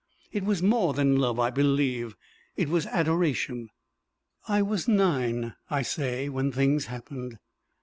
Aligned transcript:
It 0.31 0.43
was 0.43 0.63
more 0.63 0.93
than 0.95 1.17
love, 1.17 1.39
I 1.39 1.51
believe. 1.51 2.15
It 2.57 2.69
was 2.69 2.87
adoration. 2.87 3.69
I 4.47 4.63
was 4.63 4.87
nine, 4.87 5.53
I 5.69 5.83
say, 5.83 6.27
when 6.27 6.51
things 6.51 6.87
happened. 6.87 7.37